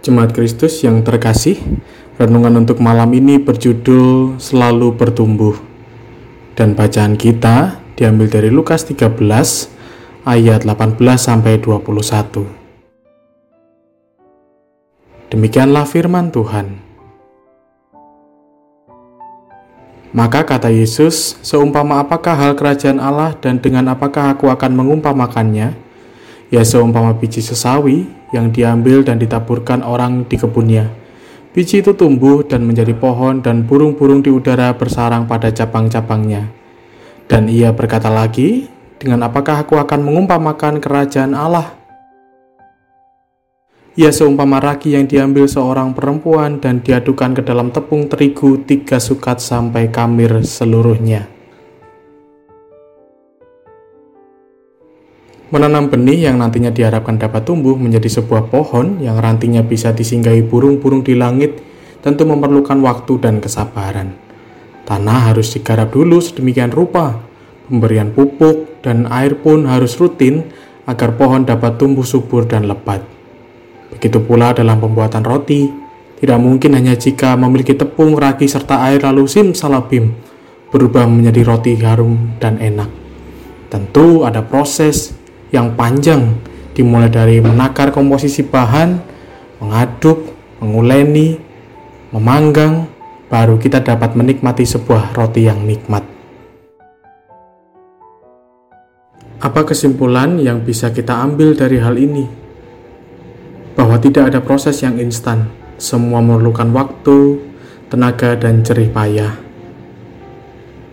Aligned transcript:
Jemaat 0.00 0.32
Kristus 0.32 0.80
yang 0.80 1.04
terkasih, 1.04 1.60
renungan 2.16 2.64
untuk 2.64 2.80
malam 2.80 3.12
ini 3.12 3.36
berjudul 3.36 4.40
Selalu 4.40 4.96
Bertumbuh. 4.96 5.60
Dan 6.56 6.72
bacaan 6.72 7.20
kita 7.20 7.84
diambil 8.00 8.32
dari 8.32 8.48
Lukas 8.48 8.88
13 8.88 9.12
ayat 10.24 10.64
18 10.64 10.96
sampai 11.20 11.60
21. 11.60 12.48
Demikianlah 15.28 15.84
firman 15.84 16.32
Tuhan. 16.32 16.80
Maka 20.16 20.48
kata 20.48 20.72
Yesus, 20.72 21.36
seumpama 21.44 22.00
apakah 22.00 22.40
hal 22.40 22.56
kerajaan 22.56 23.04
Allah 23.04 23.36
dan 23.36 23.60
dengan 23.60 23.92
apakah 23.92 24.32
aku 24.32 24.48
akan 24.48 24.80
mengumpamakannya? 24.80 25.89
Ya 26.50 26.66
seumpama 26.66 27.14
biji 27.14 27.38
sesawi 27.38 28.10
yang 28.34 28.50
diambil 28.50 29.06
dan 29.06 29.22
ditaburkan 29.22 29.86
orang 29.86 30.26
di 30.26 30.34
kebunnya. 30.34 30.90
Biji 31.54 31.82
itu 31.82 31.94
tumbuh 31.94 32.42
dan 32.42 32.66
menjadi 32.66 32.90
pohon 32.94 33.38
dan 33.38 33.66
burung-burung 33.66 34.22
di 34.22 34.34
udara 34.34 34.74
bersarang 34.74 35.30
pada 35.30 35.54
cabang-cabangnya. 35.54 36.50
Dan 37.30 37.46
ia 37.46 37.70
berkata 37.70 38.10
lagi, 38.10 38.66
dengan 38.98 39.30
apakah 39.30 39.62
aku 39.62 39.78
akan 39.78 40.02
mengumpamakan 40.02 40.82
kerajaan 40.82 41.38
Allah? 41.38 41.78
Ia 43.98 44.10
seumpama 44.10 44.58
ragi 44.58 44.94
yang 44.94 45.06
diambil 45.06 45.50
seorang 45.50 45.94
perempuan 45.94 46.62
dan 46.62 46.82
diadukan 46.82 47.34
ke 47.34 47.42
dalam 47.46 47.74
tepung 47.74 48.06
terigu 48.06 48.58
tiga 48.62 48.98
sukat 49.02 49.42
sampai 49.42 49.90
kamir 49.90 50.42
seluruhnya. 50.42 51.39
Menanam 55.50 55.90
benih 55.90 56.30
yang 56.30 56.38
nantinya 56.38 56.70
diharapkan 56.70 57.18
dapat 57.18 57.42
tumbuh 57.42 57.74
menjadi 57.74 58.22
sebuah 58.22 58.54
pohon 58.54 59.02
yang 59.02 59.18
rantingnya 59.18 59.66
bisa 59.66 59.90
disinggahi 59.90 60.46
burung-burung 60.46 61.02
di 61.02 61.18
langit 61.18 61.58
tentu 62.06 62.22
memerlukan 62.22 62.78
waktu 62.78 63.18
dan 63.18 63.42
kesabaran. 63.42 64.14
Tanah 64.86 65.34
harus 65.34 65.50
digarap 65.50 65.90
dulu 65.90 66.22
sedemikian 66.22 66.70
rupa, 66.70 67.18
pemberian 67.66 68.14
pupuk 68.14 68.78
dan 68.86 69.10
air 69.10 69.34
pun 69.42 69.66
harus 69.66 69.98
rutin 69.98 70.46
agar 70.86 71.18
pohon 71.18 71.42
dapat 71.42 71.82
tumbuh 71.82 72.06
subur 72.06 72.46
dan 72.46 72.70
lebat. 72.70 73.02
Begitu 73.90 74.22
pula 74.22 74.54
dalam 74.54 74.78
pembuatan 74.78 75.26
roti, 75.26 75.66
tidak 76.22 76.38
mungkin 76.38 76.78
hanya 76.78 76.94
jika 76.94 77.34
memiliki 77.34 77.74
tepung, 77.74 78.14
ragi, 78.14 78.46
serta 78.46 78.86
air 78.86 79.02
lalu 79.02 79.26
sim 79.26 79.50
salabim 79.50 80.14
berubah 80.70 81.10
menjadi 81.10 81.42
roti 81.42 81.74
harum 81.82 82.38
dan 82.38 82.62
enak. 82.62 82.86
Tentu 83.66 84.22
ada 84.22 84.46
proses 84.46 85.19
yang 85.50 85.74
panjang 85.74 86.38
dimulai 86.72 87.10
dari 87.10 87.42
menakar 87.42 87.90
komposisi 87.90 88.46
bahan, 88.46 88.98
mengaduk, 89.62 90.30
menguleni, 90.62 91.38
memanggang, 92.14 92.86
baru 93.30 93.58
kita 93.58 93.82
dapat 93.82 94.14
menikmati 94.14 94.66
sebuah 94.66 95.14
roti 95.14 95.46
yang 95.46 95.62
nikmat. 95.66 96.02
Apa 99.40 99.64
kesimpulan 99.66 100.38
yang 100.38 100.62
bisa 100.62 100.92
kita 100.94 101.16
ambil 101.16 101.56
dari 101.56 101.80
hal 101.80 101.96
ini? 101.96 102.40
bahwa 103.80 103.96
tidak 103.96 104.28
ada 104.28 104.44
proses 104.44 104.84
yang 104.84 105.00
instan. 105.00 105.48
Semua 105.80 106.20
memerlukan 106.20 106.68
waktu, 106.76 107.40
tenaga, 107.88 108.36
dan 108.36 108.60
jerih 108.60 108.92
payah. 108.92 109.49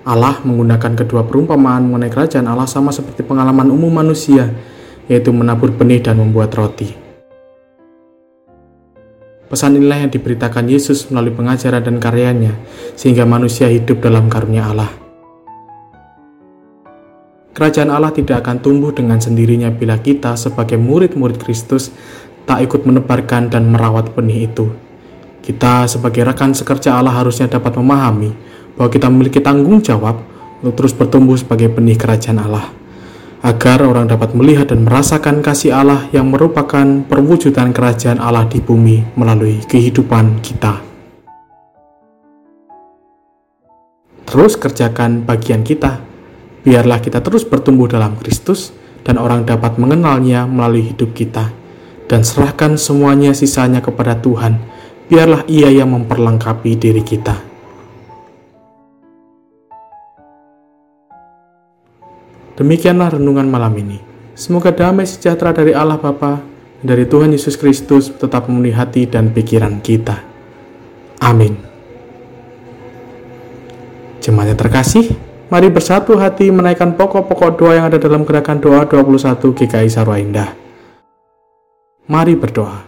Allah 0.08 0.40
menggunakan 0.40 0.96
kedua 0.96 1.28
perumpamaan 1.28 1.84
mengenai 1.84 2.08
kerajaan 2.08 2.48
Allah 2.48 2.64
sama 2.64 2.96
seperti 2.96 3.28
pengalaman 3.28 3.68
umum 3.68 3.92
manusia, 3.92 4.48
yaitu 5.12 5.36
menabur 5.36 5.76
benih 5.76 6.00
dan 6.00 6.24
membuat 6.24 6.56
roti. 6.56 6.96
Pesan 9.52 9.76
inilah 9.76 10.08
yang 10.08 10.12
diberitakan 10.12 10.64
Yesus 10.72 11.12
melalui 11.12 11.36
pengajaran 11.36 11.84
dan 11.84 12.00
karyanya, 12.00 12.56
sehingga 12.96 13.28
manusia 13.28 13.68
hidup 13.68 14.00
dalam 14.00 14.32
karunia 14.32 14.72
Allah. 14.72 14.88
Kerajaan 17.52 17.92
Allah 17.92 18.16
tidak 18.16 18.48
akan 18.48 18.64
tumbuh 18.64 18.96
dengan 18.96 19.20
sendirinya 19.20 19.76
bila 19.76 20.00
kita 20.00 20.40
sebagai 20.40 20.80
murid-murid 20.80 21.36
Kristus 21.36 21.92
tak 22.48 22.64
ikut 22.64 22.88
menebarkan 22.88 23.52
dan 23.52 23.76
merawat 23.76 24.16
benih 24.16 24.48
itu. 24.48 24.72
Kita 25.44 25.84
sebagai 25.92 26.24
rekan 26.24 26.56
sekerja 26.56 26.96
Allah 26.96 27.12
harusnya 27.12 27.52
dapat 27.52 27.76
memahami 27.76 28.32
bahwa 28.78 28.90
kita 28.94 29.10
memiliki 29.10 29.42
tanggung 29.42 29.82
jawab 29.82 30.22
untuk 30.62 30.86
terus 30.86 30.94
bertumbuh 30.94 31.36
sebagai 31.36 31.74
benih 31.74 31.98
kerajaan 31.98 32.38
Allah, 32.38 32.70
agar 33.42 33.82
orang 33.86 34.10
dapat 34.10 34.34
melihat 34.38 34.70
dan 34.70 34.86
merasakan 34.86 35.42
kasih 35.42 35.74
Allah 35.74 36.06
yang 36.14 36.30
merupakan 36.30 36.86
perwujudan 37.06 37.74
kerajaan 37.74 38.22
Allah 38.22 38.46
di 38.46 38.62
bumi 38.62 39.18
melalui 39.18 39.62
kehidupan 39.66 40.42
kita. 40.46 40.82
Terus 44.28 44.60
kerjakan 44.60 45.24
bagian 45.24 45.64
kita, 45.64 46.04
biarlah 46.62 47.00
kita 47.00 47.24
terus 47.24 47.48
bertumbuh 47.48 47.88
dalam 47.88 48.20
Kristus 48.20 48.76
dan 49.08 49.16
orang 49.16 49.48
dapat 49.48 49.80
mengenalnya 49.80 50.44
melalui 50.44 50.92
hidup 50.92 51.16
kita 51.16 51.48
dan 52.12 52.28
serahkan 52.28 52.76
semuanya 52.76 53.32
sisanya 53.32 53.80
kepada 53.80 54.20
Tuhan. 54.20 54.60
Biarlah 55.08 55.48
Ia 55.48 55.72
yang 55.72 55.96
memperlengkapi 55.96 56.76
diri 56.76 57.00
kita. 57.00 57.47
Demikianlah 62.58 63.22
renungan 63.22 63.46
malam 63.46 63.70
ini. 63.78 64.02
Semoga 64.34 64.74
damai 64.74 65.06
sejahtera 65.06 65.54
dari 65.54 65.78
Allah 65.78 66.02
Bapa 66.02 66.42
dan 66.82 66.86
dari 66.90 67.06
Tuhan 67.06 67.30
Yesus 67.30 67.54
Kristus 67.54 68.10
tetap 68.10 68.50
memenuhi 68.50 68.74
hati 68.74 69.06
dan 69.06 69.30
pikiran 69.30 69.78
kita. 69.78 70.26
Amin. 71.22 71.54
Jemaat 74.18 74.54
yang 74.54 74.60
terkasih, 74.60 75.06
mari 75.54 75.70
bersatu 75.70 76.18
hati 76.18 76.50
menaikkan 76.50 76.98
pokok-pokok 76.98 77.52
doa 77.62 77.74
yang 77.78 77.86
ada 77.94 78.02
dalam 78.02 78.26
gerakan 78.26 78.58
doa 78.58 78.90
21 78.90 79.54
GKI 79.54 79.90
Sarwa 79.94 80.18
Indah. 80.18 80.58
Mari 82.10 82.34
berdoa. 82.34 82.87